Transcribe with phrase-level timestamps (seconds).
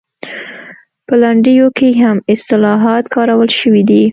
[1.07, 4.03] په لنډیو کې هم اصطلاحات کارول شوي دي